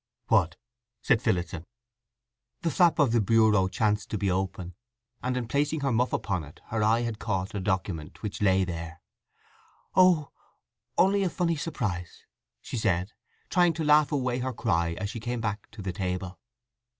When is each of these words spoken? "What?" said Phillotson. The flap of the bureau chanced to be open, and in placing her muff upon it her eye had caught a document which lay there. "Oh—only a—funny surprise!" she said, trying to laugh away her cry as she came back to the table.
"What?" 0.29 0.57
said 1.03 1.21
Phillotson. 1.21 1.67
The 2.63 2.71
flap 2.71 2.97
of 2.97 3.11
the 3.11 3.21
bureau 3.21 3.67
chanced 3.67 4.09
to 4.09 4.17
be 4.17 4.31
open, 4.31 4.73
and 5.21 5.37
in 5.37 5.47
placing 5.47 5.81
her 5.81 5.91
muff 5.91 6.11
upon 6.11 6.43
it 6.43 6.59
her 6.69 6.81
eye 6.81 7.01
had 7.01 7.19
caught 7.19 7.53
a 7.53 7.59
document 7.59 8.23
which 8.23 8.41
lay 8.41 8.63
there. 8.63 8.99
"Oh—only 9.93 11.21
a—funny 11.21 11.55
surprise!" 11.55 12.23
she 12.63 12.77
said, 12.77 13.11
trying 13.51 13.73
to 13.73 13.83
laugh 13.83 14.11
away 14.11 14.39
her 14.39 14.53
cry 14.53 14.93
as 14.93 15.07
she 15.11 15.19
came 15.19 15.39
back 15.39 15.69
to 15.69 15.83
the 15.83 15.93
table. 15.93 16.39